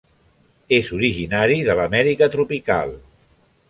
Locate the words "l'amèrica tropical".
1.81-3.01